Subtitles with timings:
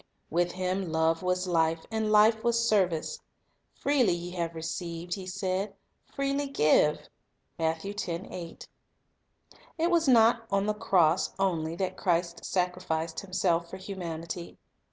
[0.31, 3.19] With Him love was life, and life was service.
[3.75, 5.75] "Freely ye have received," He said,
[6.07, 7.07] "freely give."
[7.59, 7.97] 3
[9.77, 14.57] It was not on the cross only that Christ sacrificed Himself for humanity.